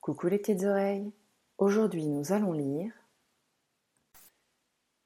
[0.00, 1.10] Coucou les petites oreilles.
[1.58, 2.92] Aujourd'hui, nous allons lire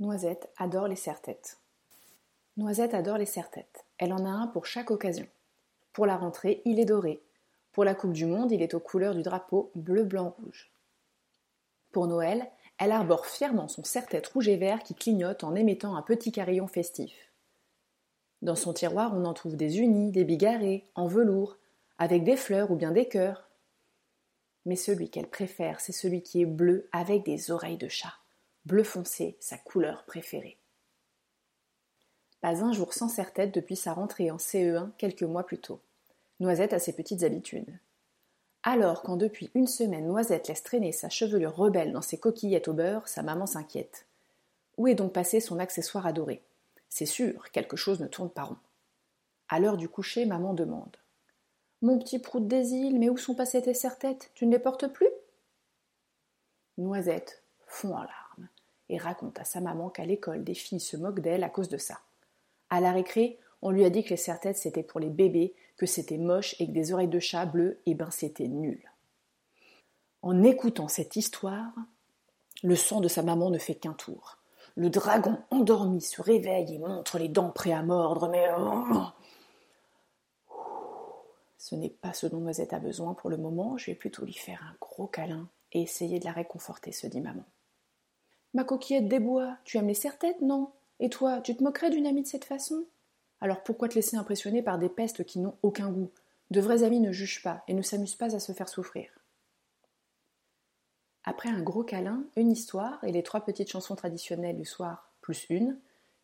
[0.00, 1.60] Noisette adore les serre-têtes.
[2.56, 3.84] Noisette adore les serre-têtes.
[3.98, 5.28] Elle en a un pour chaque occasion.
[5.92, 7.22] Pour la rentrée, il est doré.
[7.74, 10.70] Pour la Coupe du Monde, il est aux couleurs du drapeau bleu, blanc, rouge.
[11.90, 12.48] Pour Noël,
[12.78, 16.68] elle arbore fièrement son serre-tête rouge et vert qui clignote en émettant un petit carillon
[16.68, 17.12] festif.
[18.42, 21.56] Dans son tiroir, on en trouve des unis, des bigarrés, en velours,
[21.98, 23.48] avec des fleurs ou bien des cœurs.
[24.66, 28.14] Mais celui qu'elle préfère, c'est celui qui est bleu avec des oreilles de chat.
[28.66, 30.58] Bleu foncé, sa couleur préférée.
[32.40, 35.80] Pas un jour sans serre-tête depuis sa rentrée en CE1 quelques mois plus tôt.
[36.44, 37.78] Noisette a ses petites habitudes.
[38.64, 42.74] Alors, quand depuis une semaine Noisette laisse traîner sa chevelure rebelle dans ses coquillettes au
[42.74, 44.04] beurre, sa maman s'inquiète.
[44.76, 46.42] Où est donc passé son accessoire adoré?
[46.90, 48.58] C'est sûr, quelque chose ne tourne pas rond.
[49.48, 50.98] À l'heure du coucher, maman demande
[51.80, 54.88] Mon petit prout des îles, mais où sont passées tes serre-têtes Tu ne les portes
[54.88, 55.08] plus?
[56.76, 58.48] Noisette fond en larmes
[58.90, 61.78] et raconte à sa maman qu'à l'école des filles se moquent d'elle à cause de
[61.78, 62.00] ça.
[62.68, 65.86] À la récré, on lui a dit que les serre-têtes c'était pour les bébés, que
[65.86, 68.80] c'était moche et que des oreilles de chat bleues, et ben c'était nul.
[70.22, 71.72] En écoutant cette histoire,
[72.62, 74.38] le sang de sa maman ne fait qu'un tour.
[74.76, 78.48] Le dragon endormi se réveille et montre les dents prêts à mordre, mais.
[78.58, 79.04] oh
[81.58, 84.32] Ce n'est pas ce dont Noisette a besoin pour le moment, je vais plutôt lui
[84.32, 87.44] faire un gros câlin et essayer de la réconforter, se dit maman.
[88.54, 90.70] Ma coquillette des bois, tu aimes les serre-têtes, non?
[91.00, 92.84] Et toi, tu te moquerais d'une amie de cette façon?
[93.40, 96.10] Alors pourquoi te laisser impressionner par des pestes qui n'ont aucun goût?
[96.50, 99.10] De vrais amis ne jugent pas et ne s'amusent pas à se faire souffrir.
[101.24, 105.46] Après un gros câlin, une histoire et les trois petites chansons traditionnelles du soir, plus
[105.48, 105.78] une,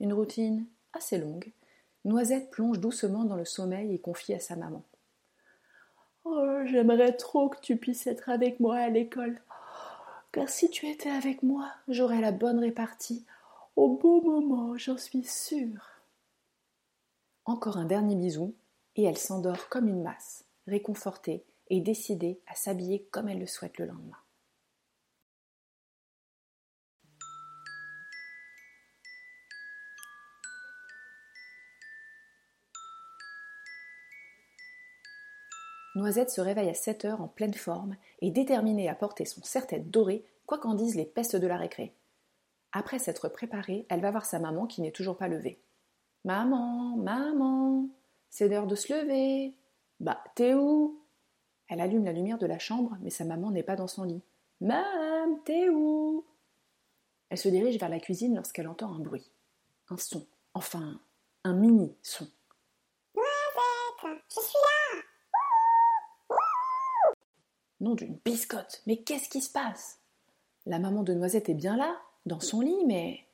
[0.00, 1.52] une routine assez longue,
[2.04, 4.82] Noisette plonge doucement dans le sommeil et confie à sa maman.
[6.24, 9.38] Oh, j'aimerais trop que tu puisses être avec moi à l'école.
[10.32, 13.24] Car si tu étais avec moi, j'aurais la bonne répartie.
[13.74, 15.95] Au beau moment, j'en suis sûre.
[17.48, 18.56] Encore un dernier bisou,
[18.96, 23.78] et elle s'endort comme une masse, réconfortée et décidée à s'habiller comme elle le souhaite
[23.78, 24.18] le lendemain.
[35.94, 39.88] Noisette se réveille à 7 heures en pleine forme et déterminée à porter son serre-tête
[39.88, 41.94] doré, quoi qu'en disent les pestes de la récré.
[42.72, 45.60] Après s'être préparée, elle va voir sa maman qui n'est toujours pas levée.
[46.26, 47.88] Maman, maman,
[48.30, 49.54] c'est l'heure de se lever.
[50.00, 51.00] Bah, t'es où?
[51.68, 54.24] Elle allume la lumière de la chambre, mais sa maman n'est pas dans son lit.
[54.60, 56.24] Maman, t'es où?
[57.28, 59.30] Elle se dirige vers la cuisine lorsqu'elle entend un bruit.
[59.88, 60.26] Un son.
[60.52, 61.00] Enfin,
[61.44, 62.26] un mini son.
[63.14, 65.02] Noisette, je suis là
[67.78, 70.00] Nom d'une biscotte Mais qu'est-ce qui se passe?
[70.66, 73.28] La maman de Noisette est bien là, dans son lit, mais.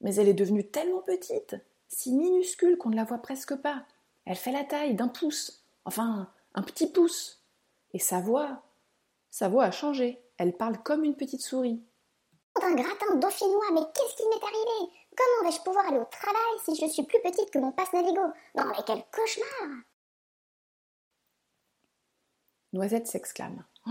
[0.00, 1.54] Mais elle est devenue tellement petite
[1.90, 3.84] si minuscule qu'on ne la voit presque pas.
[4.24, 7.42] Elle fait la taille d'un pouce, enfin un petit pouce.
[7.92, 8.62] Et sa voix,
[9.30, 10.22] sa voix a changé.
[10.38, 11.82] Elle parle comme une petite souris.
[12.62, 14.92] Un gratin dauphinois, mais qu'est-ce qui m'est arrivé?
[15.16, 18.22] Comment vais-je pouvoir aller au travail si je suis plus petite que mon passe Navigo
[18.54, 19.82] Non mais quel cauchemar
[22.72, 23.64] Noisette s'exclame.
[23.86, 23.90] Oh,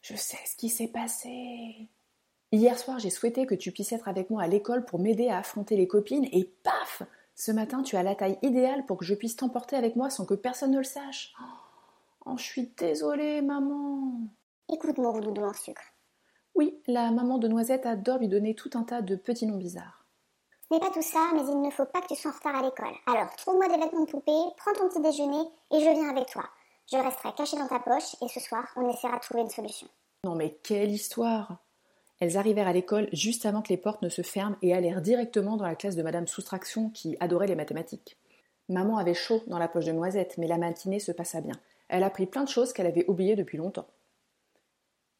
[0.00, 1.88] je sais ce qui s'est passé.
[2.54, 5.38] Hier soir, j'ai souhaité que tu puisses être avec moi à l'école pour m'aider à
[5.38, 7.02] affronter les copines, et paf
[7.34, 10.24] Ce matin, tu as la taille idéale pour que je puisse t'emporter avec moi sans
[10.24, 11.34] que personne ne le sache.
[12.24, 14.20] Oh, je suis désolée, maman.
[14.72, 15.82] Écoute mon doudou en sucre.
[16.54, 20.06] Oui, la maman de Noisette adore lui donner tout un tas de petits noms bizarres.
[20.68, 22.54] Ce n'est pas tout ça, mais il ne faut pas que tu sois en retard
[22.54, 22.94] à l'école.
[23.08, 26.44] Alors, trouve-moi des vêtements de poupée, prends ton petit déjeuner, et je viens avec toi.
[26.88, 29.88] Je resterai cachée dans ta poche, et ce soir, on essaiera de trouver une solution.
[30.22, 31.58] Non mais quelle histoire
[32.20, 35.56] elles arrivèrent à l'école juste avant que les portes ne se ferment et allèrent directement
[35.56, 38.18] dans la classe de Madame Soustraction qui adorait les mathématiques.
[38.68, 41.56] Maman avait chaud dans la poche de Noisette, mais la matinée se passa bien.
[41.88, 43.88] Elle apprit plein de choses qu'elle avait oubliées depuis longtemps.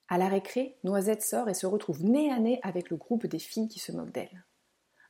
[0.09, 3.39] À la récré, Noisette sort et se retrouve nez à nez avec le groupe des
[3.39, 4.45] filles qui se moquent d'elle.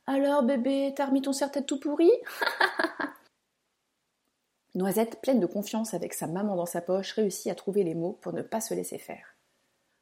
[0.07, 2.11] Alors, bébé, t'as remis ton serre-tête tout pourri?
[4.75, 8.17] Noisette, pleine de confiance avec sa maman dans sa poche, réussit à trouver les mots
[8.21, 9.34] pour ne pas se laisser faire.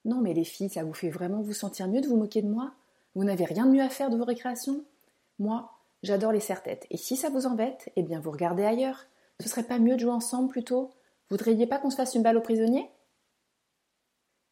[0.05, 2.50] Non, mais les filles, ça vous fait vraiment vous sentir mieux de vous moquer de
[2.50, 2.73] moi?
[3.15, 4.83] Vous n'avez rien de mieux à faire de vos récréations?
[5.39, 5.71] Moi,
[6.01, 9.05] j'adore les serre-têtes, et si ça vous embête, eh bien vous regardez ailleurs.
[9.39, 10.91] Ce serait pas mieux de jouer ensemble plutôt?
[11.29, 12.89] Voudriez pas qu'on se fasse une balle aux prisonniers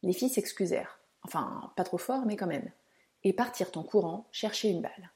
[0.04, 2.72] Les filles s'excusèrent, enfin pas trop fort, mais quand même,
[3.24, 5.12] et partirent en courant chercher une balle.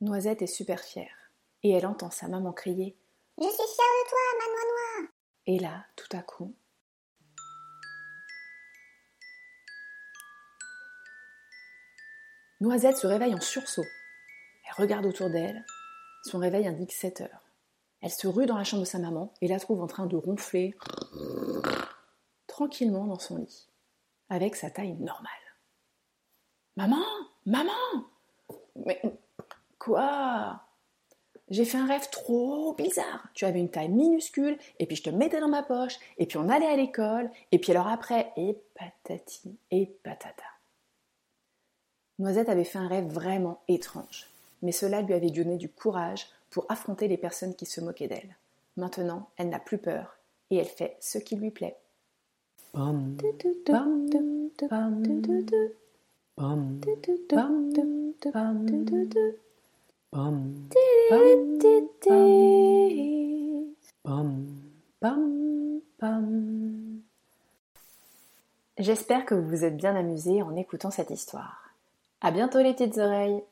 [0.00, 1.32] Noisette est super fière,
[1.62, 2.96] et elle entend sa maman crier
[3.38, 5.10] Je suis fière de toi, ma noix
[5.46, 6.54] Et là, tout à coup,
[12.62, 13.82] Noisette se réveille en sursaut.
[13.82, 15.66] Elle regarde autour d'elle.
[16.22, 17.42] Son réveil indique 7 heures.
[18.00, 20.14] Elle se rue dans la chambre de sa maman et la trouve en train de
[20.14, 20.76] ronfler
[22.46, 23.68] tranquillement dans son lit,
[24.28, 25.28] avec sa taille normale.
[26.76, 27.02] Maman
[27.46, 27.72] Maman
[28.76, 29.02] Mais
[29.80, 30.62] quoi?
[31.48, 33.26] J'ai fait un rêve trop bizarre.
[33.34, 36.38] Tu avais une taille minuscule, et puis je te mettais dans ma poche, et puis
[36.38, 40.01] on allait à l'école, et puis alors après, et patati et patata.
[42.22, 44.30] Noisette avait fait un rêve vraiment étrange,
[44.62, 48.36] mais cela lui avait donné du courage pour affronter les personnes qui se moquaient d'elle.
[48.76, 50.16] Maintenant, elle n'a plus peur
[50.50, 51.76] et elle fait ce qui lui plaît.
[68.78, 71.71] J'espère que vous vous êtes bien amusés en écoutant cette histoire.
[72.24, 73.42] À bientôt les petites oreilles